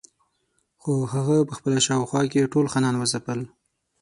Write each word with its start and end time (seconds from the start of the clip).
خو 0.81 0.93
هغه 1.13 1.35
په 1.47 1.53
خپله 1.57 1.79
شاوخوا 1.87 2.21
کې 2.31 2.51
ټول 2.53 2.65
خانان 2.73 2.95
وځپل. 2.97 3.39